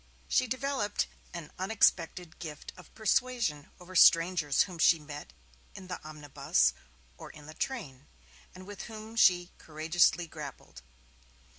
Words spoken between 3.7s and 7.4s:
over strangers whom she met in the omnibus or